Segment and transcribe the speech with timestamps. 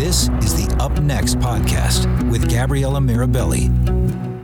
[0.00, 3.68] This is the Up Next podcast with Gabriella Mirabelli.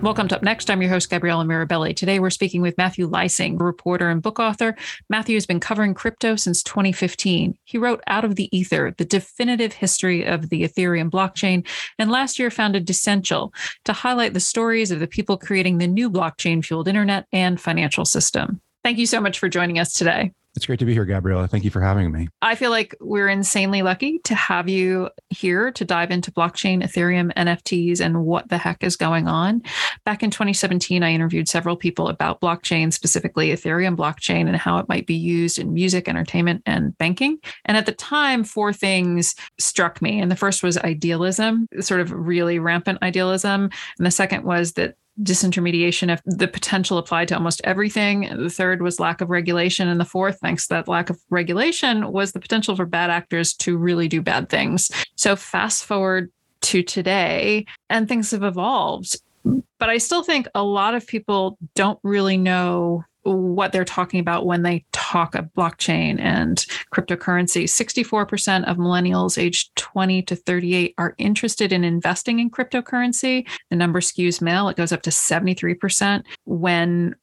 [0.03, 0.69] Welcome to Up Next.
[0.69, 1.97] I'm your host, Gabriella Mirabelli.
[1.97, 4.77] Today, we're speaking with Matthew Leising, reporter and book author.
[5.09, 7.57] Matthew has been covering crypto since 2015.
[7.65, 11.67] He wrote Out of the Ether, the definitive history of the Ethereum blockchain,
[11.99, 13.51] and last year founded Decential
[13.87, 18.05] to highlight the stories of the people creating the new blockchain fueled internet and financial
[18.05, 18.61] system.
[18.85, 20.33] Thank you so much for joining us today.
[20.57, 21.47] It's great to be here, Gabriella.
[21.49, 22.29] Thank you for having me.
[22.41, 27.31] I feel like we're insanely lucky to have you here to dive into blockchain, Ethereum,
[27.35, 29.63] NFTs, and what the heck is going on.
[30.07, 34.89] Back in 2017, I interviewed several people about blockchain, specifically Ethereum blockchain, and how it
[34.89, 37.39] might be used in music, entertainment, and banking.
[37.67, 40.19] And at the time, four things struck me.
[40.19, 43.69] And the first was idealism, sort of really rampant idealism.
[43.99, 48.29] And the second was that disintermediation of the potential applied to almost everything.
[48.37, 49.89] The third was lack of regulation.
[49.89, 53.55] And the fourth, thanks to that lack of regulation, was the potential for bad actors
[53.55, 54.91] to really do bad things.
[55.15, 56.31] So fast forward
[56.63, 59.17] to today, and things have evolved.
[59.79, 64.47] But I still think a lot of people don't really know what they're talking about
[64.47, 67.65] when they talk of blockchain and cryptocurrency.
[67.65, 73.47] 64% of millennials aged 20 to 38 are interested in investing in cryptocurrency.
[73.71, 77.15] The number skews male, it goes up to 73% when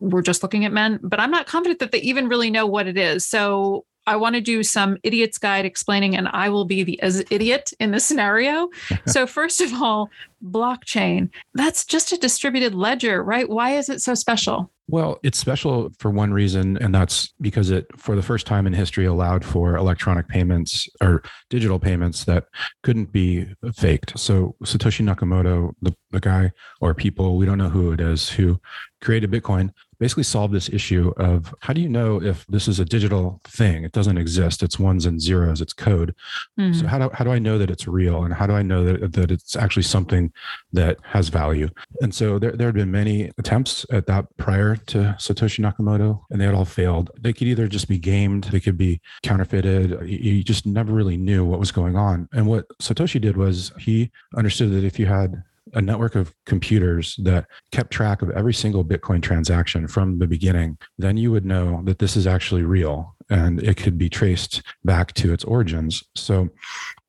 [0.00, 2.88] we're just looking at men, but I'm not confident that they even really know what
[2.88, 3.24] it is.
[3.24, 6.98] So I want to do some idiot's guide explaining, and I will be the
[7.30, 8.68] idiot in this scenario.
[9.06, 10.10] so, first of all,
[10.44, 13.48] blockchain, that's just a distributed ledger, right?
[13.48, 14.68] Why is it so special?
[14.88, 18.72] Well, it's special for one reason, and that's because it, for the first time in
[18.72, 22.46] history, allowed for electronic payments or digital payments that
[22.82, 23.46] couldn't be
[23.76, 24.18] faked.
[24.18, 28.60] So, Satoshi Nakamoto, the, the guy or people, we don't know who it is, who
[29.00, 32.84] created Bitcoin, basically solved this issue of how do you know if this is a
[32.84, 33.84] digital thing?
[33.84, 34.62] It doesn't exist.
[34.62, 35.60] It's ones and zeros.
[35.60, 36.14] It's code.
[36.58, 36.80] Mm-hmm.
[36.80, 38.84] So how do how do I know that it's real, and how do I know
[38.84, 40.32] that that it's actually something
[40.72, 41.68] that has value?
[42.00, 46.40] And so there there had been many attempts at that prior to Satoshi Nakamoto, and
[46.40, 47.10] they had all failed.
[47.20, 50.08] They could either just be gamed, they could be counterfeited.
[50.08, 52.28] You just never really knew what was going on.
[52.32, 55.42] And what Satoshi did was he understood that if you had
[55.74, 60.78] a network of computers that kept track of every single Bitcoin transaction from the beginning,
[60.98, 65.14] then you would know that this is actually real and it could be traced back
[65.14, 66.02] to its origins.
[66.16, 66.48] So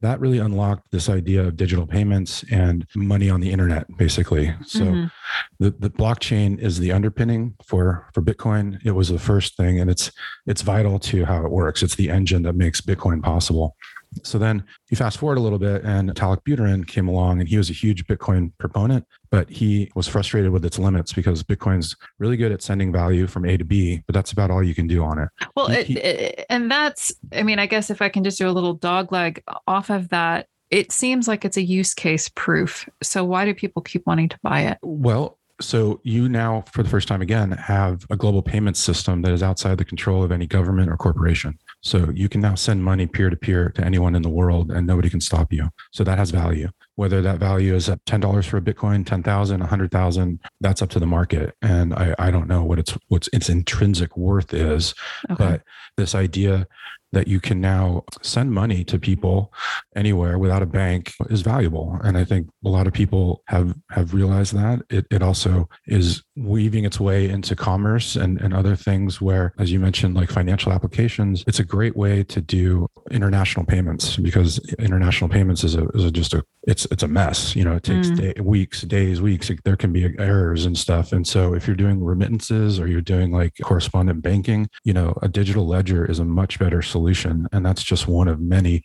[0.01, 4.53] that really unlocked this idea of digital payments and money on the internet, basically.
[4.65, 5.05] So mm-hmm.
[5.59, 8.79] the, the blockchain is the underpinning for for Bitcoin.
[8.85, 10.11] It was the first thing, and it's
[10.45, 11.81] it's vital to how it works.
[11.81, 13.75] It's the engine that makes Bitcoin possible.
[14.23, 17.57] So then you fast forward a little bit, and Vitalik Buterin came along, and he
[17.57, 22.37] was a huge Bitcoin proponent, but he was frustrated with its limits because Bitcoin's really
[22.37, 25.03] good at sending value from A to B, but that's about all you can do
[25.03, 25.29] on it.
[25.55, 28.47] Well, he, he, it, and that's, I mean, I guess if I can just do
[28.47, 32.87] a little dog leg off of that, it seems like it's a use case proof.
[33.03, 34.77] So why do people keep wanting to buy it?
[34.81, 39.31] Well, so you now, for the first time again, have a global payment system that
[39.31, 41.59] is outside the control of any government or corporation.
[41.81, 44.85] So you can now send money peer to peer to anyone in the world and
[44.85, 45.69] nobody can stop you.
[45.91, 46.69] So that has value.
[46.95, 51.07] Whether that value is at $10 for a Bitcoin, 10,000, 100,000, that's up to the
[51.07, 51.55] market.
[51.61, 54.93] And I, I don't know what its, what's its intrinsic worth is,
[55.31, 55.35] okay.
[55.37, 55.61] but
[55.97, 56.67] this idea
[57.11, 59.53] that you can now send money to people
[59.95, 61.97] anywhere without a bank is valuable.
[62.03, 64.81] And I think a lot of people have have realized that.
[64.89, 69.71] It, it also is weaving its way into commerce and, and other things where, as
[69.71, 75.29] you mentioned, like financial applications, it's a great way to do international payments because international
[75.29, 77.55] payments is a, is a just a it's it's a mess.
[77.55, 78.17] You know, it takes mm.
[78.17, 79.51] day, weeks, days, weeks.
[79.63, 81.11] There can be errors and stuff.
[81.11, 85.27] And so if you're doing remittances or you're doing like correspondent banking, you know, a
[85.27, 87.00] digital ledger is a much better solution.
[87.51, 88.83] And that's just one of many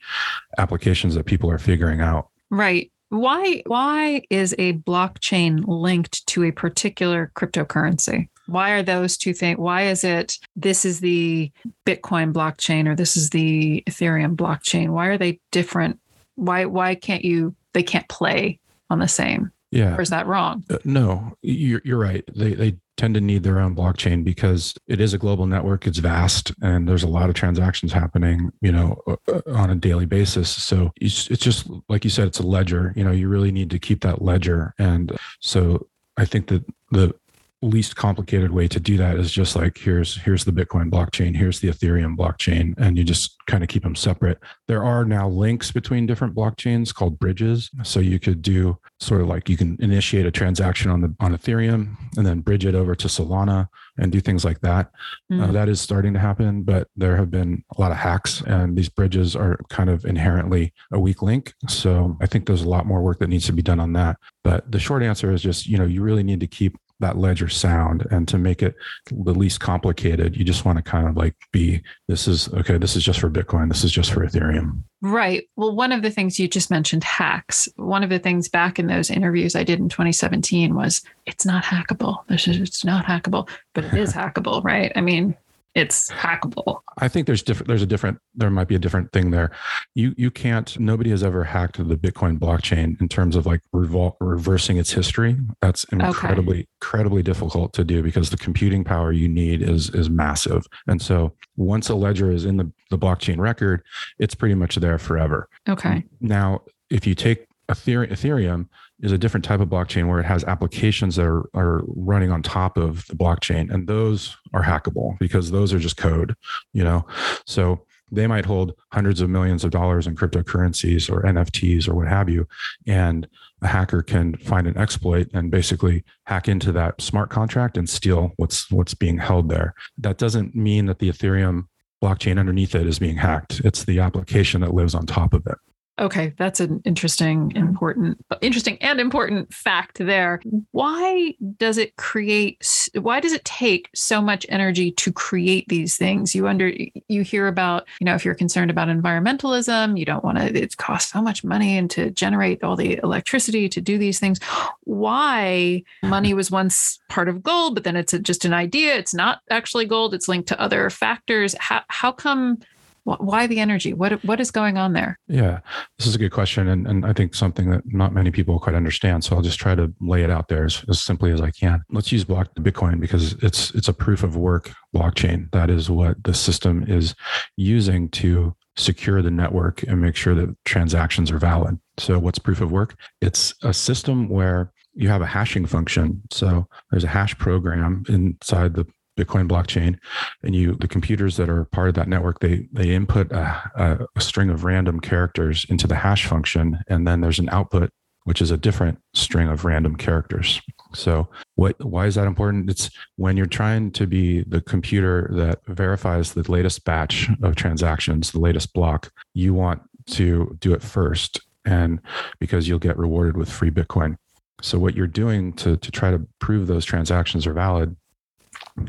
[0.59, 2.29] applications that people are figuring out.
[2.51, 2.91] Right.
[3.09, 8.29] Why why is a blockchain linked to a particular cryptocurrency?
[8.47, 9.59] Why are those two things?
[9.59, 11.51] Why is it this is the
[11.85, 14.91] Bitcoin blockchain or this is the Ethereum blockchain?
[14.91, 16.01] Why are they different?
[16.35, 18.59] Why why can't you they can't play
[18.91, 19.53] on the same?
[19.71, 19.97] Yeah.
[19.97, 20.65] Or is that wrong?
[20.71, 22.25] Uh, no, you're, you're right.
[22.35, 25.99] They, they tend to need their own blockchain because it is a global network it's
[25.99, 29.01] vast and there's a lot of transactions happening you know
[29.49, 30.51] on a daily basis.
[30.51, 33.79] So it's just like you said it's a ledger you know you really need to
[33.79, 34.75] keep that ledger.
[34.79, 37.15] And so i think that the
[37.63, 41.61] least complicated way to do that is just like here's here's the bitcoin blockchain here's
[41.61, 44.39] the ethereum blockchain and you just kind of keep them separate.
[44.69, 47.71] There are now links between different blockchains called bridges.
[47.83, 51.37] So you could do sort of like you can initiate a transaction on the on
[51.37, 53.69] ethereum and then bridge it over to solana
[53.99, 54.91] and do things like that.
[55.33, 55.49] Mm.
[55.49, 58.77] uh, that is starting to happen but there have been a lot of hacks and
[58.77, 61.55] these bridges are kind of inherently a weak link.
[61.69, 64.17] So i think there's a lot more work that needs to be done on that.
[64.43, 67.49] But the short answer is just you know you really need to keep that ledger
[67.49, 68.75] sound and to make it
[69.11, 72.97] the least complicated you just want to kind of like be this is okay this
[72.97, 74.83] is just for bitcoin this is just for ethereum.
[75.03, 75.49] Right.
[75.57, 77.69] Well one of the things you just mentioned hacks.
[77.77, 81.65] One of the things back in those interviews i did in 2017 was it's not
[81.65, 82.27] hackable.
[82.29, 83.49] This is it's not hackable.
[83.75, 84.93] But it is hackable right?
[84.97, 85.37] I mean
[85.77, 86.81] it's hackable.
[86.99, 87.69] I think there's different.
[87.69, 88.19] There's a different.
[88.35, 89.51] There might be a different thing there.
[89.95, 90.79] You you can't.
[90.81, 95.37] Nobody has ever hacked the Bitcoin blockchain in terms of like revol- reversing its history.
[95.61, 96.69] That's incredibly okay.
[96.81, 100.65] incredibly difficult to do because the computing power you need is is massive.
[100.87, 103.83] And so once a ledger is in the the blockchain record,
[104.19, 105.47] it's pretty much there forever.
[105.69, 106.05] Okay.
[106.23, 108.69] Now, if you take Ethereum
[109.01, 112.43] is a different type of blockchain where it has applications that are, are running on
[112.43, 116.35] top of the blockchain and those are hackable because those are just code
[116.73, 117.07] you know?
[117.47, 122.07] So they might hold hundreds of millions of dollars in cryptocurrencies or nfts or what
[122.07, 122.47] have you
[122.87, 123.27] and
[123.63, 128.33] a hacker can find an exploit and basically hack into that smart contract and steal
[128.37, 129.75] what's what's being held there.
[129.99, 131.65] That doesn't mean that the ethereum
[132.03, 133.61] blockchain underneath it is being hacked.
[133.65, 135.57] It's the application that lives on top of it
[135.99, 140.43] Okay, that's an interesting, important, interesting and important fact there.
[140.73, 142.91] Why does it create?
[142.95, 146.35] Why does it take so much energy to create these things?
[146.35, 146.71] You under
[147.09, 150.45] you hear about, you know, if you're concerned about environmentalism, you don't want to.
[150.55, 154.39] It costs so much money and to generate all the electricity to do these things.
[154.85, 158.97] Why money was once part of gold, but then it's a, just an idea.
[158.97, 160.13] It's not actually gold.
[160.13, 161.55] It's linked to other factors.
[161.59, 162.59] How how come?
[163.07, 163.93] Why the energy?
[163.93, 165.19] What what is going on there?
[165.29, 165.61] Yeah
[165.99, 168.75] this is a good question and, and i think something that not many people quite
[168.75, 171.51] understand so i'll just try to lay it out there as, as simply as i
[171.51, 171.83] can.
[171.91, 175.51] Let's use block the bitcoin because it's it's a proof of work blockchain.
[175.53, 177.15] That is what the system is
[177.57, 181.79] using to secure the network and make sure that transactions are valid.
[181.99, 182.97] So what's proof of work?
[183.21, 186.23] It's a system where you have a hashing function.
[186.31, 189.99] So there's a hash program inside the Bitcoin blockchain,
[190.43, 194.21] and you the computers that are part of that network they they input a, a,
[194.21, 197.91] string of random characters into the hash function, and then there's an output
[198.25, 200.61] which is a different string of random characters.
[200.95, 202.69] So what why is that important?
[202.69, 208.33] It's when you're trying to be the computer that verifies the latest batch of transactions,
[208.33, 212.01] the latest block, you want to do it first and
[212.41, 214.17] because you'll get rewarded with free Bitcoin.
[214.61, 217.97] So what you're doing to to try to prove those transactions are valid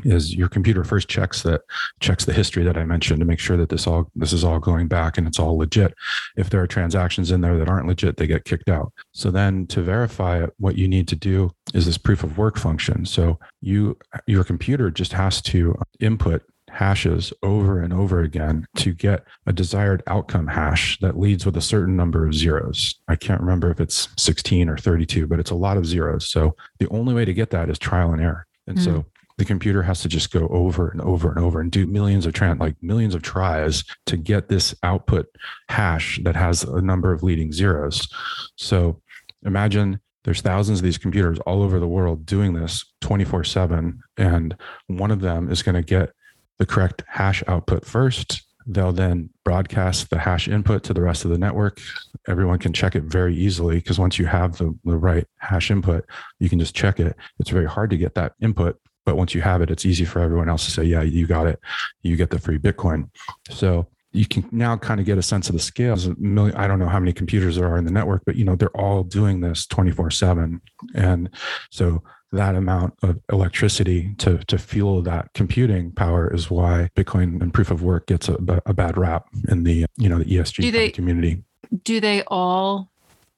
[0.04, 1.62] is your computer first checks that
[2.00, 4.58] checks the history that I mentioned to make sure that this all this is all
[4.58, 5.94] going back and it's all legit.
[6.36, 8.92] If there are transactions in there that aren't legit, they get kicked out.
[9.12, 12.58] So then to verify it, what you need to do is this proof of work
[12.58, 13.06] function.
[13.06, 19.24] So you your computer just has to input hashes over and over again to get
[19.46, 22.94] a desired outcome hash that leads with a certain number of zeros.
[23.08, 26.28] I can't remember if it's 16 or 32, but it's a lot of zeros.
[26.28, 28.46] So the only way to get that is trial and error.
[28.66, 28.84] And mm.
[28.84, 29.06] so
[29.38, 32.32] the computer has to just go over and over and over and do millions of
[32.32, 35.26] trans like millions of tries to get this output
[35.68, 38.08] hash that has a number of leading zeros.
[38.56, 39.00] So
[39.46, 44.56] imagine there's thousands of these computers all over the world doing this 24 7 and
[44.88, 46.10] one of them is going to get
[46.58, 48.42] the correct hash output first.
[48.66, 51.80] They'll then broadcast the hash input to the rest of the network.
[52.26, 56.04] Everyone can check it very easily because once you have the, the right hash input
[56.40, 57.16] you can just check it.
[57.38, 58.78] It's very hard to get that input
[59.08, 61.46] but once you have it, it's easy for everyone else to say, yeah, you got
[61.46, 61.58] it.
[62.02, 63.08] You get the free Bitcoin.
[63.48, 65.96] So you can now kind of get a sense of the scale.
[66.18, 68.54] Million, I don't know how many computers there are in the network, but you know,
[68.54, 70.60] they're all doing this 24 seven.
[70.94, 71.30] And
[71.70, 77.54] so that amount of electricity to, to fuel that computing power is why Bitcoin and
[77.54, 78.36] proof of work gets a,
[78.66, 81.44] a bad rap in the, you know, the ESG they, community.
[81.82, 82.90] Do they all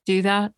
[0.05, 0.53] do that?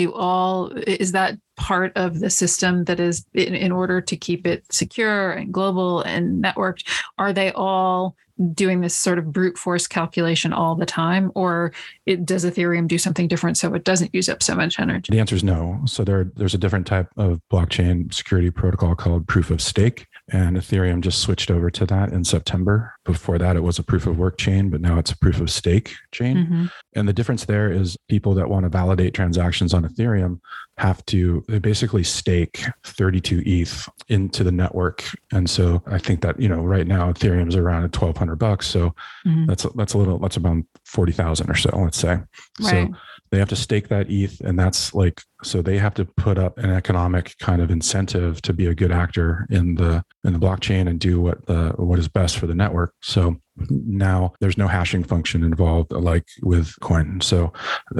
[0.00, 4.46] Do all is that part of the system that is in, in, order to keep
[4.46, 6.88] it secure and global and networked
[7.18, 8.16] are they all
[8.54, 11.72] doing this sort of brute force calculation all the time, or
[12.06, 15.10] it, does Ethereum do something different so it doesn't use up so much energy?
[15.10, 15.80] The answer is no.
[15.84, 20.56] So there, there's a different type of blockchain security protocol called proof of stake, and
[20.56, 22.94] Ethereum just switched over to that in September.
[23.04, 25.50] Before that, it was a proof of work chain, but now it's a proof of
[25.50, 26.36] stake chain.
[26.36, 26.64] Mm-hmm.
[26.94, 30.40] And the difference there is people that want to validate transactions on Ethereum
[30.78, 35.04] have to they basically stake 32 ETH into the network.
[35.30, 38.66] And so I think that, you know, right now Ethereum's around at 1200 bucks.
[38.66, 38.94] So
[39.26, 39.46] mm-hmm.
[39.46, 42.18] that's, that's a little, that's about 40,000 or so, let's say.
[42.60, 42.88] Right.
[42.88, 42.94] So
[43.30, 46.58] they have to stake that ETH and that's like, so they have to put up
[46.58, 50.88] an economic kind of incentive to be a good actor in the, in the blockchain
[50.88, 52.94] and do what the, what is best for the network.
[53.02, 53.36] So
[53.68, 57.52] now there's no hashing function involved like with coin so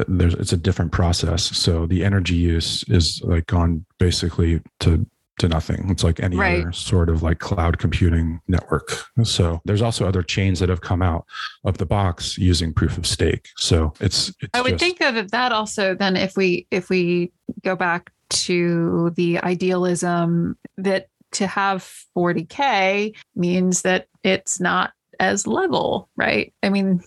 [0.08, 5.06] there's it's a different process so the energy use is like gone basically to
[5.40, 5.88] to nothing.
[5.90, 6.60] It's like any right.
[6.60, 9.04] other sort of like cloud computing network.
[9.24, 11.26] So there's also other chains that have come out
[11.64, 13.48] of the box using proof of stake.
[13.56, 17.32] So it's, it's I would just, think of that also then if we if we
[17.64, 21.82] go back to the idealism that to have
[22.16, 26.52] 40k means that it's not as level, right?
[26.62, 27.02] I mean,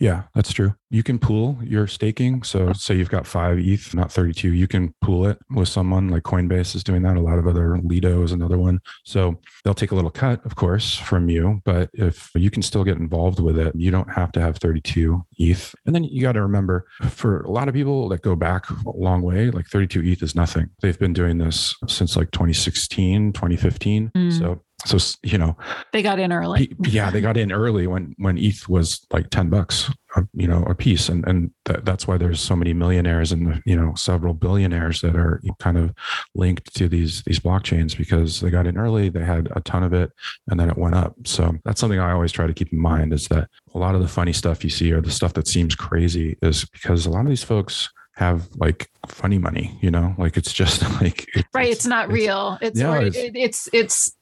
[0.00, 0.74] yeah, that's true.
[0.90, 2.42] You can pool your staking.
[2.42, 6.24] So, say you've got five ETH, not 32, you can pool it with someone like
[6.24, 7.16] Coinbase is doing that.
[7.16, 8.80] A lot of other Lido is another one.
[9.04, 11.62] So, they'll take a little cut, of course, from you.
[11.64, 15.24] But if you can still get involved with it, you don't have to have 32
[15.38, 15.74] ETH.
[15.86, 18.90] And then you got to remember for a lot of people that go back a
[18.96, 20.70] long way, like 32 ETH is nothing.
[20.82, 24.10] They've been doing this since like 2016, 2015.
[24.14, 24.38] Mm.
[24.38, 25.56] So, so you know
[25.92, 26.72] they got in early.
[26.82, 30.62] yeah they got in early when when eth was like 10 bucks uh, you know
[30.64, 31.08] a piece.
[31.08, 35.16] And and th- that's why there's so many millionaires and you know several billionaires that
[35.16, 35.92] are kind of
[36.34, 39.92] linked to these these blockchains because they got in early they had a ton of
[39.92, 40.12] it
[40.48, 41.14] and then it went up.
[41.24, 44.00] So that's something i always try to keep in mind is that a lot of
[44.00, 47.22] the funny stuff you see or the stuff that seems crazy is because a lot
[47.22, 50.14] of these folks have like funny money you know?
[50.16, 52.58] Like it's just like right it's, it's not it's, real.
[52.60, 54.16] It's, yeah, it's, it's it's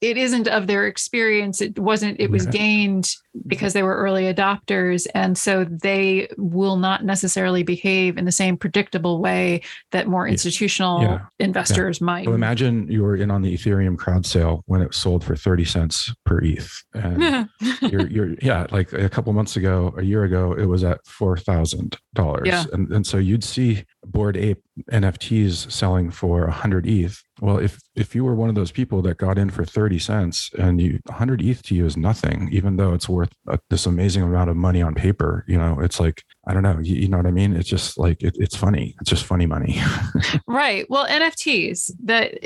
[0.00, 1.60] it isn't of their experience.
[1.60, 3.48] It wasn't it was gained mm-hmm.
[3.48, 5.06] because they were early adopters.
[5.14, 9.62] And so they will not necessarily behave in the same predictable way
[9.92, 11.20] that more institutional yeah.
[11.38, 12.04] investors yeah.
[12.04, 12.24] might.
[12.26, 15.64] so imagine you were in on the ethereum crowd sale when it sold for 30
[15.64, 16.82] cents per eth.
[16.92, 17.48] And
[17.80, 22.46] you're, you're yeah like a couple months ago a year ago it was at $4000
[22.46, 22.64] yeah.
[22.72, 24.62] and, and so you'd see bored ape
[24.92, 29.18] nfts selling for 100 eth well, if if you were one of those people that
[29.18, 32.94] got in for 30 cents and you 100 ETH to you is nothing, even though
[32.94, 36.54] it's worth a, this amazing amount of money on paper, you know, it's like, I
[36.54, 37.54] don't know, you, you know what I mean?
[37.54, 38.94] It's just like, it, it's funny.
[39.00, 39.80] It's just funny money.
[40.46, 40.86] right.
[40.88, 42.38] Well, NFTs that,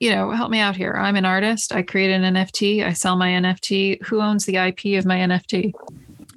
[0.00, 0.94] you know, help me out here.
[0.94, 1.74] I'm an artist.
[1.74, 2.86] I create an NFT.
[2.86, 4.02] I sell my NFT.
[4.06, 5.72] Who owns the IP of my NFT?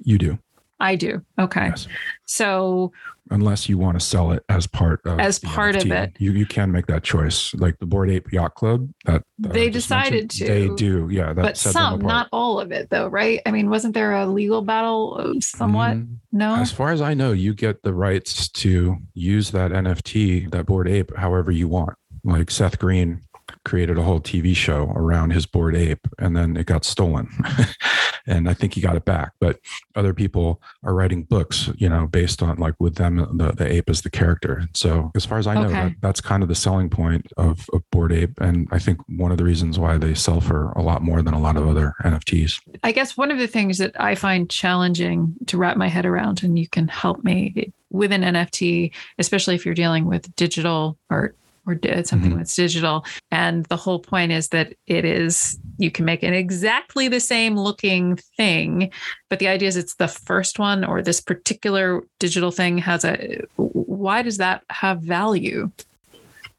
[0.02, 0.38] You do.
[0.80, 1.24] I do.
[1.38, 1.68] Okay.
[1.68, 1.86] Yes.
[2.26, 2.92] So
[3.30, 5.84] unless you want to sell it as part of as part NFT.
[5.84, 6.16] of it.
[6.18, 7.54] You you can make that choice.
[7.54, 10.46] Like the Bored Ape Yacht Club, that they decided to.
[10.46, 11.32] They do, yeah.
[11.32, 13.40] but some, not all of it, though, right?
[13.46, 15.96] I mean, wasn't there a legal battle somewhat?
[15.96, 16.54] Mm, no.
[16.56, 20.88] As far as I know, you get the rights to use that NFT, that Bored
[20.88, 21.96] Ape, however you want.
[22.24, 23.22] Like Seth Green
[23.64, 27.28] created a whole TV show around his Bored Ape, and then it got stolen.
[28.26, 29.32] and I think he got it back.
[29.40, 29.60] But
[29.94, 33.88] other people are writing books, you know, based on like with them, the, the ape
[33.90, 34.68] as the character.
[34.74, 35.72] So as far as I know, okay.
[35.72, 38.40] that, that's kind of the selling point of, of Bored Ape.
[38.40, 41.34] And I think one of the reasons why they sell for a lot more than
[41.34, 42.60] a lot of other NFTs.
[42.82, 46.42] I guess one of the things that I find challenging to wrap my head around,
[46.42, 51.36] and you can help me with an NFT, especially if you're dealing with digital art
[51.66, 51.74] or
[52.04, 52.38] something mm-hmm.
[52.38, 53.04] that's digital.
[53.30, 57.56] And the whole point is that it is, you can make an exactly the same
[57.56, 58.90] looking thing.
[59.28, 63.42] But the idea is it's the first one or this particular digital thing has a,
[63.56, 65.70] why does that have value?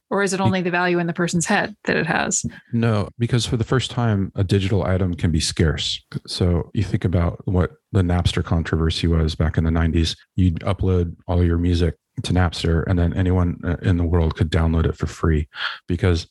[0.09, 2.45] Or is it only the value in the person's head that it has?
[2.71, 6.03] No, because for the first time, a digital item can be scarce.
[6.27, 10.15] So you think about what the Napster controversy was back in the 90s.
[10.35, 14.51] You'd upload all your music to Napster, and then anyone uh, in the world could
[14.51, 15.47] download it for free
[15.87, 16.27] because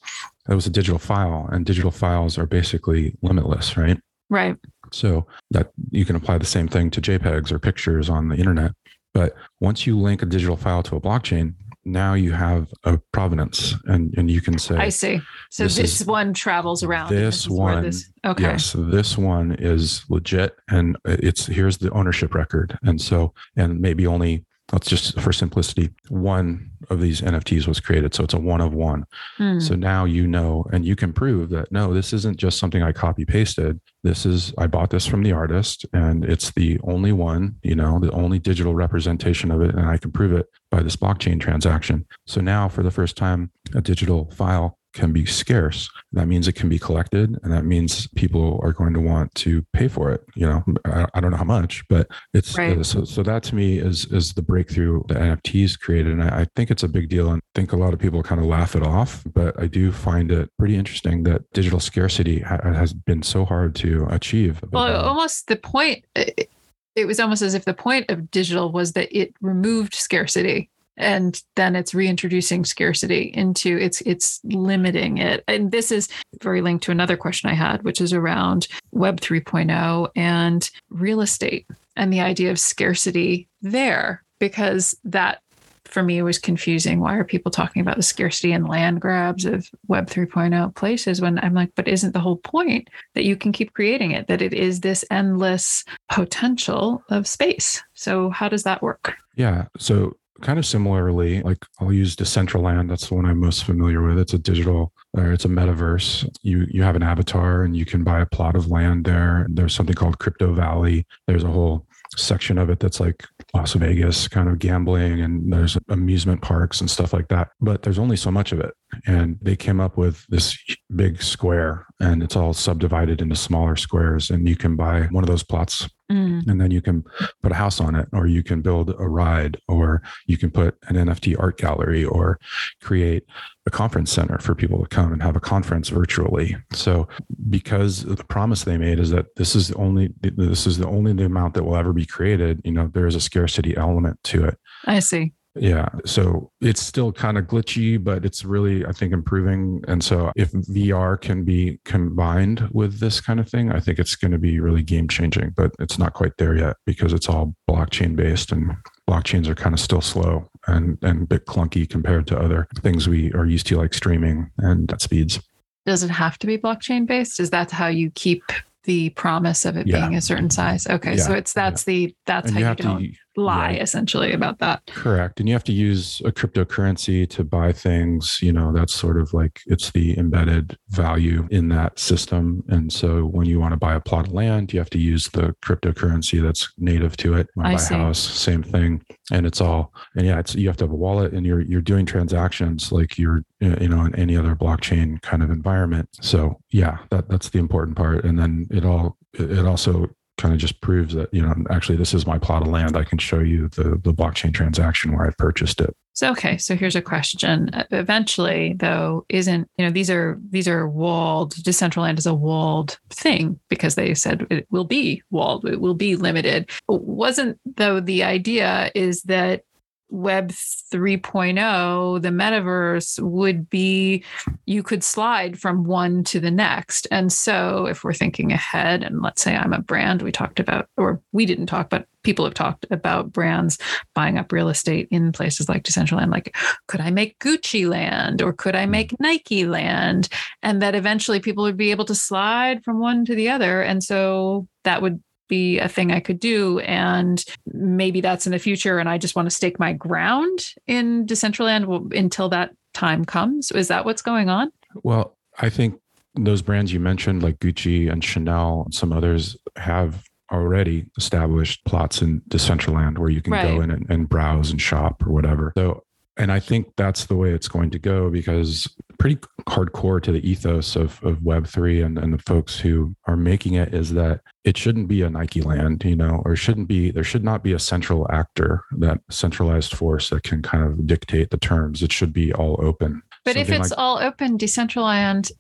[0.49, 3.99] it was a digital file, and digital files are basically limitless, right?
[4.31, 4.57] Right.
[4.93, 8.73] So that you can apply the same thing to JPEGs or pictures on the internet.
[9.15, 13.75] But once you link a digital file to a blockchain, now you have a provenance
[13.87, 15.21] and, and you can say I see.
[15.51, 17.11] So this, this one travels around.
[17.11, 18.43] This, this one this, okay.
[18.45, 22.79] Yes, this one is legit and it's here's the ownership record.
[22.83, 28.15] And so and maybe only let's just for simplicity, one of these NFTs was created.
[28.15, 29.05] So it's a one of one.
[29.37, 29.61] Hmm.
[29.61, 32.93] So now you know, and you can prove that no, this isn't just something I
[32.93, 33.81] copy pasted.
[34.03, 37.99] This is, I bought this from the artist and it's the only one, you know,
[38.01, 39.75] the only digital representation of it.
[39.75, 42.07] And I can prove it by this blockchain transaction.
[42.27, 45.89] So now for the first time, a digital file can be scarce.
[46.13, 49.65] That means it can be collected, and that means people are going to want to
[49.73, 50.23] pay for it.
[50.35, 52.77] You know, I, I don't know how much, but it's Right.
[52.79, 53.05] uh, so.
[53.05, 56.71] So that to me is is the breakthrough that NFTs created, and I, I think
[56.71, 57.31] it's a big deal.
[57.31, 59.93] And I think a lot of people kind of laugh it off, but I do
[59.93, 64.63] find it pretty interesting that digital scarcity ha- has been so hard to achieve.
[64.73, 69.09] Well, almost the point, it was almost as if the point of digital was that
[69.17, 75.91] it removed scarcity and then it's reintroducing scarcity into it's it's limiting it and this
[75.91, 76.09] is
[76.43, 81.67] very linked to another question i had which is around web 3.0 and real estate
[81.97, 85.41] and the idea of scarcity there because that
[85.85, 89.69] for me was confusing why are people talking about the scarcity and land grabs of
[89.89, 93.73] web 3.0 places when i'm like but isn't the whole point that you can keep
[93.75, 97.83] creating it, that it is this endless potential of space.
[97.95, 99.15] So, how does that work?
[99.37, 99.67] Yeah.
[99.79, 102.89] So kind of similarly, like I'll use Decentraland.
[102.89, 104.19] That's the one I'm most familiar with.
[104.19, 106.29] It's a digital or it's a metaverse.
[106.43, 109.47] You you have an avatar and you can buy a plot of land there.
[109.51, 111.07] There's something called Crypto Valley.
[111.27, 115.79] There's a whole section of it that's like Las Vegas kind of gambling and there's
[115.89, 117.51] amusement parks and stuff like that.
[117.61, 118.75] But there's only so much of it.
[119.07, 120.59] And they came up with this
[120.95, 125.31] big square and it's all subdivided into smaller squares and you can buy one of
[125.31, 127.05] those plots Mm, and then you can
[127.43, 130.77] put a house on it or you can build a ride or you can put
[130.89, 132.39] an nft art gallery or
[132.83, 133.25] create
[133.67, 137.07] a conference center for people to come and have a conference virtually so
[137.49, 141.13] because the promise they made is that this is the only this is the only
[141.25, 144.59] amount that will ever be created you know there is a scarcity element to it
[144.87, 145.33] I see.
[145.55, 145.89] yeah.
[146.05, 149.83] So it's still kind of glitchy, but it's really, I think, improving.
[149.87, 154.17] And so if VR can be combined with this kind of thing, I think it's
[154.17, 157.55] going to be really game changing, but it's not quite there yet because it's all
[157.69, 158.73] blockchain based and
[159.09, 163.09] blockchains are kind of still slow and, and a bit clunky compared to other things
[163.09, 165.41] we are used to, like streaming and speeds.
[165.87, 167.41] Does it have to be blockchain based?
[167.41, 168.45] Is that how you keep
[168.85, 170.01] the promise of it Yeah.
[170.01, 170.87] being a certain size?
[170.87, 173.83] Okay, so it's that's the that's and how you you, don't to, lie yeah.
[173.83, 174.83] essentially about that.
[174.87, 175.41] Correct.
[175.41, 178.41] And you have to use a cryptocurrency to buy things.
[178.43, 182.63] You know, that's sort of like it's the embedded value in that system.
[182.69, 185.29] And so when you want to buy a plot of land, you have to use
[185.31, 187.49] the cryptocurrency that's native to it.
[187.55, 187.95] When I buy see.
[187.95, 189.03] a house, same thing.
[189.31, 191.81] And it's all, and yeah, it's, you have to have a wallet and you're, you're
[191.81, 196.09] doing transactions like you're, you know, in any other blockchain kind of environment.
[196.21, 198.25] So yeah, that, that's the important part.
[198.25, 202.15] And then it all, it also kind of just proves that you know actually this
[202.15, 205.31] is my plot of land i can show you the the blockchain transaction where i
[205.39, 207.71] purchased it So okay, so here's a question.
[207.91, 211.55] Eventually, though, isn't you know these are these are walled.
[211.55, 215.65] Decentraland is a walled thing because they said it will be walled.
[215.65, 216.71] It will be limited.
[216.87, 219.65] Wasn't though the idea is that
[220.13, 224.23] Web 3.0, the metaverse would be
[224.67, 227.09] you could slide from one to the next.
[227.11, 230.87] And so if we're thinking ahead, and let's say I'm a brand, we talked about,
[230.99, 233.79] or we didn't talk, but people have talked about brands
[234.15, 236.31] buying up real estate in places like Decentraland.
[236.31, 236.55] Like,
[236.89, 240.29] could I make Gucci land or could I make Nike land?
[240.63, 243.81] And that eventually people would be able to slide from one to the other.
[243.81, 245.23] And so that would
[245.57, 246.81] be a thing I could do.
[246.81, 248.99] And maybe that's in the future.
[248.99, 253.71] And I just want to stake my ground in Decentraland until that time comes.
[253.71, 254.71] Is that what's going on?
[255.03, 255.99] well i think
[256.35, 262.21] those brands you mentioned like gucci and chanel and some others have already established plots
[262.21, 266.03] in decentraland where you can go in and, and browse and shop or whatever so
[266.37, 269.37] and i think that's the way it's going to go because pretty
[269.69, 273.95] hardcore to the ethos of, of web3 and, and the folks who are making it
[273.95, 277.45] is that it shouldn't be a nike land you know or shouldn't be there should
[277.45, 282.03] not be a central actor that centralized force that can kind of dictate the terms
[282.03, 285.51] it should be all open But if it's like- all open, Decentraland,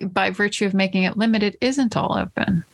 [0.00, 2.64] by virtue of making it limited, isn't all open.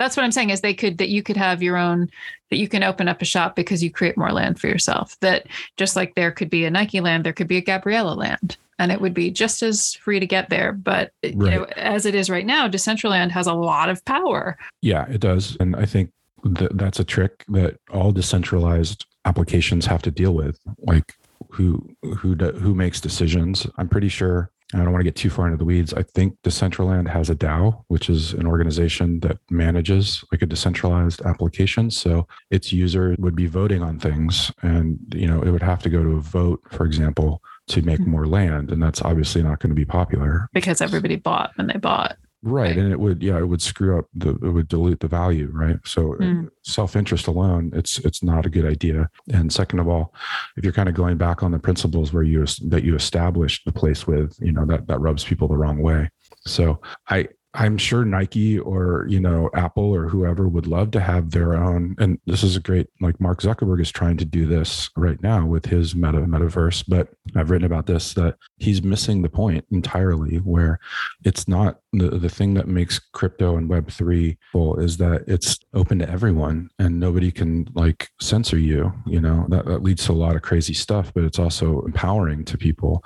[0.00, 2.08] That's what I'm saying is they could that you could have your own
[2.48, 5.14] that you can open up a shop because you create more land for yourself.
[5.20, 8.56] That just like there could be a Nike land, there could be a Gabriella land,
[8.78, 10.72] and it would be just as free to get there.
[10.72, 14.56] But you know, as it is right now, Decentraland has a lot of power.
[14.80, 15.54] Yeah, it does.
[15.60, 16.10] And I think
[16.56, 20.58] th- that's a trick that all decentralized applications have to deal with.
[20.78, 21.14] Like
[21.50, 23.66] who who do, who makes decisions?
[23.76, 25.92] I'm pretty sure I don't want to get too far into the weeds.
[25.94, 31.20] I think Decentraland has a DAO, which is an organization that manages like a decentralized
[31.22, 31.90] application.
[31.90, 35.88] So its user would be voting on things, and you know it would have to
[35.90, 38.10] go to a vote, for example, to make Mm-hmm.
[38.10, 40.48] more land, and that's obviously not going to be popular.
[40.52, 42.16] because everybody bought when they bought.
[42.42, 42.76] Right.
[42.76, 45.50] And it would, yeah, it would screw up the, it would dilute the value.
[45.52, 45.76] Right.
[45.84, 46.48] So Mm.
[46.62, 49.08] self interest alone, it's, it's not a good idea.
[49.32, 50.14] And second of all,
[50.56, 53.72] if you're kind of going back on the principles where you, that you established the
[53.72, 56.08] place with, you know, that, that rubs people the wrong way.
[56.46, 61.30] So I, I'm sure Nike or, you know, Apple or whoever would love to have
[61.30, 61.96] their own.
[61.98, 65.44] And this is a great, like Mark Zuckerberg is trying to do this right now
[65.46, 66.84] with his meta metaverse.
[66.86, 70.78] But I've written about this that he's missing the point entirely where
[71.24, 75.98] it's not the, the thing that makes crypto and web3 full is that it's open
[75.98, 80.14] to everyone and nobody can like censor you you know that, that leads to a
[80.14, 83.02] lot of crazy stuff but it's also empowering to people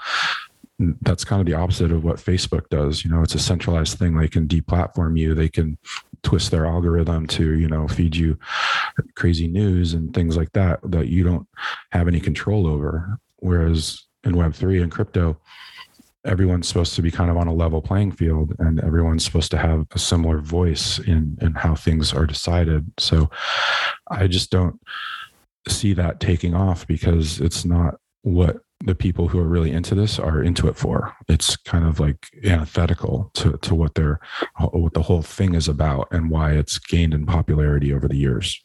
[0.79, 3.05] that's kind of the opposite of what facebook does.
[3.05, 4.17] You know it's a centralized thing.
[4.17, 5.35] They can deplatform you.
[5.35, 5.79] They can
[6.23, 8.39] twist their algorithm to you know feed you
[9.15, 11.47] crazy news and things like that that you don't
[11.93, 13.19] have any control over.
[13.39, 15.39] Whereas in web3 and crypto
[16.25, 19.59] everyone's supposed to be kind of on a level playing field and everyone's supposed to
[19.59, 22.91] have a similar voice in in how things are decided.
[22.99, 23.31] So
[24.11, 24.81] i just don't
[25.69, 30.18] see that taking off because it's not what the people who are really into this
[30.18, 34.20] are into it for it's kind of like antithetical to to what they're
[34.73, 38.62] what the whole thing is about and why it's gained in popularity over the years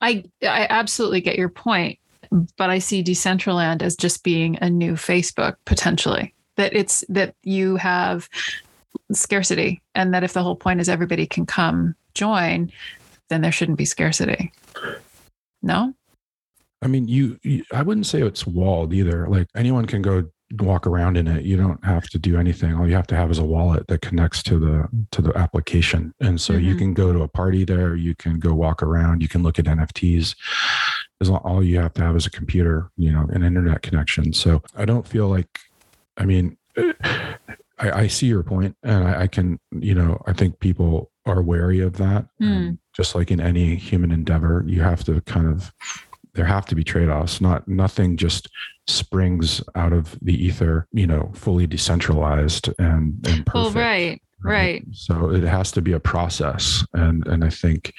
[0.00, 1.98] I I absolutely get your point,
[2.56, 6.34] but I see Decentraland as just being a new Facebook potentially.
[6.56, 8.28] That it's that you have
[9.12, 12.72] scarcity, and that if the whole point is everybody can come join,
[13.28, 14.52] then there shouldn't be scarcity.
[15.62, 15.94] No,
[16.82, 19.26] I mean, you, you, I wouldn't say it's walled either.
[19.28, 20.24] Like anyone can go
[20.60, 21.44] walk around in it.
[21.44, 22.74] You don't have to do anything.
[22.74, 26.14] All you have to have is a wallet that connects to the to the application.
[26.20, 26.78] And so you Mhm.
[26.78, 29.66] can go to a party there, you can go walk around, you can look at
[29.66, 30.36] NFTs.
[31.20, 34.32] As long, all you have to have is a computer, you know, an internet connection.
[34.34, 35.48] So I don't feel like
[36.16, 36.56] I mean
[37.78, 41.42] I, I see your point and I, I can, you know, I think people are
[41.42, 42.26] wary of that.
[42.40, 45.72] And just like in any human endeavor, you have to kind of
[46.36, 47.40] there have to be trade-offs.
[47.40, 48.48] Not nothing just
[48.86, 54.86] springs out of the ether you know fully decentralized and and perfect well, right, right.
[54.92, 57.92] so it has to be a process and and i think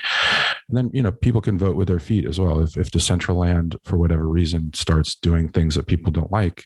[0.69, 2.59] and then you know people can vote with their feet as well.
[2.59, 6.65] If if decentraland for whatever reason starts doing things that people don't like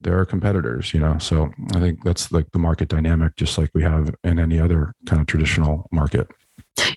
[0.00, 1.16] there are competitors you know?
[1.18, 4.94] So i think that's like the market dynamic just like we have in any other
[5.06, 6.28] kind of traditional market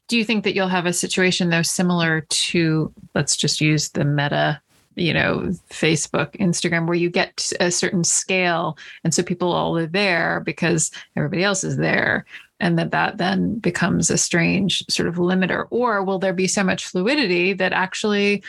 [0.07, 4.05] Do you think that you'll have a situation though similar to let's just use the
[4.05, 4.61] meta,
[4.95, 9.87] you know, Facebook, Instagram, where you get a certain scale, and so people all are
[9.87, 12.25] there because everybody else is there,
[12.59, 16.63] and that that then becomes a strange sort of limiter, or will there be so
[16.63, 18.41] much fluidity that actually,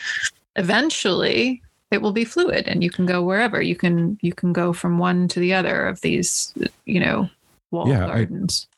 [0.55, 1.61] eventually,
[1.91, 3.61] it will be fluid, and you can go wherever?
[3.61, 6.53] You can you can go from one to the other of these,
[6.85, 7.29] you know,
[7.71, 8.27] wall Yeah, I-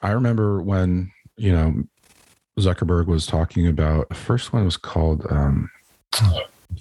[0.02, 1.84] I remember when, you know,
[2.60, 5.70] Zuckerberg was talking about the first one was called um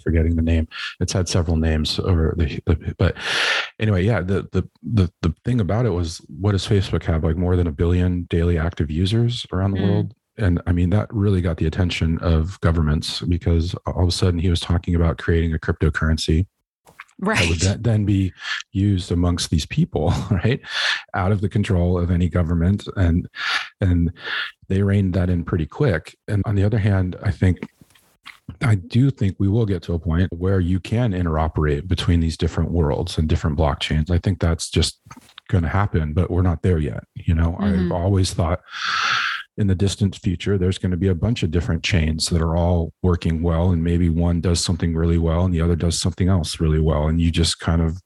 [0.03, 0.69] forgetting the name.
[1.01, 3.17] It's had several names over the, the but
[3.79, 7.25] anyway, yeah, the, the the the thing about it was what does Facebook have?
[7.25, 9.89] Like more than a billion daily active users around the Mm.
[9.89, 10.15] world?
[10.37, 14.39] And I mean that really got the attention of governments because all of a sudden
[14.39, 16.47] he was talking about creating a cryptocurrency
[17.21, 17.83] that would right.
[17.83, 18.33] then- be
[18.73, 20.61] used amongst these people, right?
[21.15, 22.87] Out of the control of any government.
[22.97, 23.29] And
[23.81, 24.13] and
[24.69, 26.17] they reined that in pretty quick.
[26.29, 27.59] And on the other hand, I think
[28.63, 32.37] I do think we will get to a point where you can interoperate between these
[32.37, 34.11] different worlds and different blockchains.
[34.11, 35.01] I think that's just
[35.49, 37.05] going to happen, but we're not there yet.
[37.15, 37.87] You know, Mhm.
[37.87, 38.61] I've always thought
[39.59, 42.57] in the distant future, there's going to be a bunch of different chains that are
[42.57, 43.73] all working well.
[43.73, 47.09] And maybe one does something really well and the other does something else really well.
[47.09, 48.01] And you just kind of,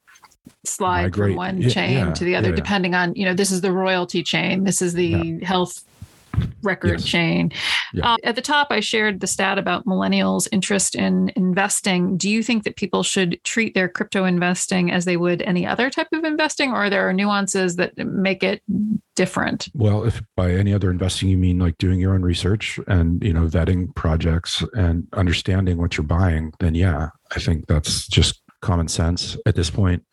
[0.65, 1.29] slide migrate.
[1.29, 2.55] from one chain yeah, to the other, yeah.
[2.55, 5.83] depending on, you know, this is the royalty chain, this is the health
[6.63, 7.05] record Yes.
[7.05, 7.51] chain.
[7.93, 8.13] Yeah.
[8.13, 12.17] Uh, at the top, I shared the stat about millennials' interest in investing.
[12.17, 15.89] Do you think that people should treat their crypto investing as they would any other
[15.89, 18.61] type of investing, or are there are nuances that make it
[19.15, 19.67] different?
[19.75, 23.31] well, if by any other investing you mean like doing your own research and, you
[23.33, 28.87] know, vetting projects and understanding what you're buying, then yeah, I think that's just common
[28.87, 30.03] sense at this point.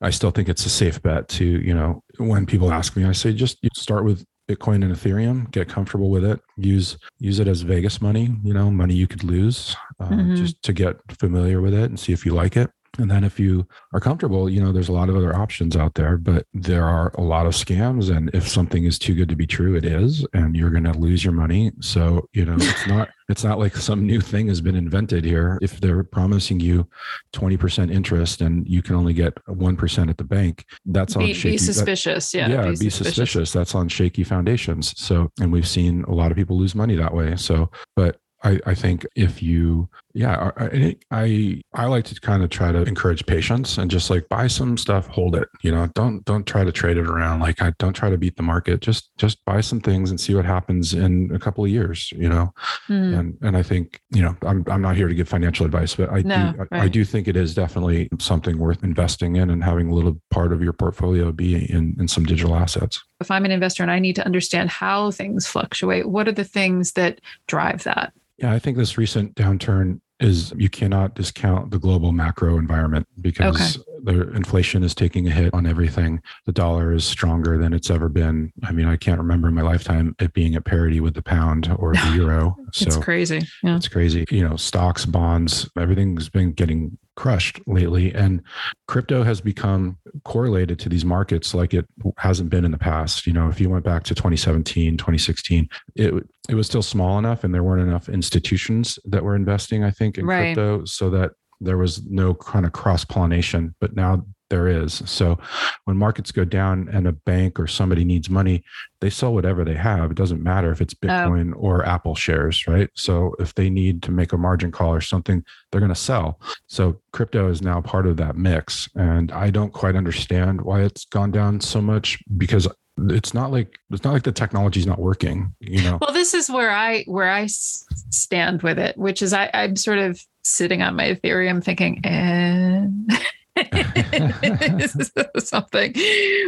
[0.00, 3.12] I still think it's a safe bet to, you know, when people ask me, I
[3.12, 7.60] say just start with Bitcoin and Ethereum, get comfortable with it, use use it as
[7.62, 10.36] Vegas money, you know, money you could lose, uh, Mhm.
[10.36, 12.70] just to get familiar with it and see if you like it.
[12.98, 15.94] And then if you are comfortable, you know, there's a lot of other options out
[15.94, 18.14] there, but there are a lot of scams.
[18.14, 20.92] And if something is too good to be true, it is, and you're going to
[20.92, 21.72] lose your money.
[21.80, 25.58] So, you know, it's not, it's not like some new thing has been invented here.
[25.62, 26.88] If they're promising you
[27.34, 31.54] 20% interest and you can only get 1% at the bank, that's on be, shaky.
[31.54, 32.32] be suspicious.
[32.32, 32.48] That, yeah.
[32.48, 32.62] Yeah.
[32.62, 33.14] Be, be suspicious.
[33.14, 33.52] suspicious.
[33.52, 34.98] That's on shaky foundations.
[35.00, 37.36] So, and we've seen a lot of people lose money that way.
[37.36, 42.50] So, but I, I think if you yeah I, I i like to kind of
[42.50, 46.24] try to encourage patience and just like buy some stuff hold it you know don't
[46.24, 49.16] don't try to trade it around like i don't try to beat the market just
[49.18, 52.52] just buy some things and see what happens in a couple of years you know
[52.88, 53.18] mm.
[53.18, 56.10] and and i think you know i'm, I'm not here to give financial advice but
[56.10, 56.68] i no, do right.
[56.72, 60.20] I, I do think it is definitely something worth investing in and having a little
[60.30, 63.92] part of your portfolio be in in some digital assets if i'm an investor and
[63.92, 68.52] i need to understand how things fluctuate what are the things that drive that yeah,
[68.52, 73.78] I think this recent downturn is you cannot discount the global macro environment because.
[74.02, 76.22] The inflation is taking a hit on everything.
[76.46, 78.52] The dollar is stronger than it's ever been.
[78.64, 81.74] I mean, I can't remember in my lifetime it being at parity with the pound
[81.78, 82.56] or the euro.
[82.72, 83.40] So it's crazy.
[83.62, 83.76] Yeah.
[83.76, 84.24] It's crazy.
[84.30, 88.14] You know, stocks, bonds, everything's been getting crushed lately.
[88.14, 88.40] And
[88.86, 91.84] crypto has become correlated to these markets like it
[92.16, 93.26] hasn't been in the past.
[93.26, 96.14] You know, if you went back to 2017, 2016, it
[96.48, 100.16] it was still small enough and there weren't enough institutions that were investing, I think,
[100.16, 100.54] in right.
[100.54, 103.74] crypto so that there was no kind of cross pollination.
[103.80, 105.02] But now there is.
[105.04, 105.38] So
[105.84, 108.64] when markets go down and a bank or somebody needs money,
[109.00, 110.10] they sell whatever they have.
[110.10, 111.06] It doesn't matter if it's oh.
[111.06, 111.58] Bitcoin oh.
[111.58, 112.88] or Apple shares, right?
[112.94, 116.40] So if they need to make a margin call or something, they're going to sell.
[116.66, 118.88] So crypto is now part of that mix.
[118.94, 122.66] And I don't quite understand why it's gone down so much because
[123.10, 126.34] it's not like it's not like the technology is not working you know well this
[126.34, 130.82] is where i where i stand with it which is i i'm sort of sitting
[130.82, 133.10] on my ethereum thinking eh, and
[135.38, 135.92] something.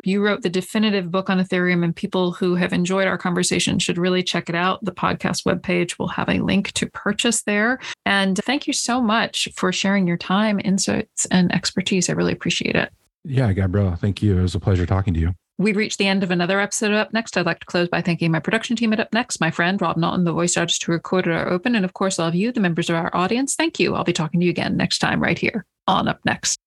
[0.05, 3.99] You wrote the definitive book on Ethereum, and people who have enjoyed our conversation should
[3.99, 4.85] really check it out.
[4.85, 7.79] The podcast webpage will have a link to purchase there.
[8.07, 12.09] And thank you so much for sharing your time, insights, and expertise.
[12.09, 12.91] I really appreciate it.
[13.25, 14.39] Yeah, Gabriella, thank you.
[14.39, 15.35] It was a pleasure talking to you.
[15.61, 17.37] We reached the end of another episode of Up Next.
[17.37, 19.99] I'd like to close by thanking my production team at Up Next, my friend Rob
[19.99, 22.61] Naughton, the voice artist who recorded our open, and of course, all of you, the
[22.61, 23.57] members of our audience.
[23.57, 23.95] Thank you.
[23.95, 26.61] I'll be talking to you again next time right here on Up Next.